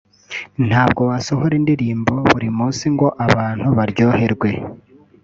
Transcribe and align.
ntabwo 0.67 1.01
wasohora 1.09 1.53
indirimbo 1.59 2.13
buri 2.31 2.49
munsi 2.57 2.83
ngo 2.93 3.07
abantu 3.25 3.67
baryoherwe 3.77 4.49